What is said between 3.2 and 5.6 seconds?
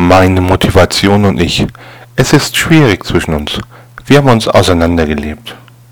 uns. Wir haben uns auseinandergelebt.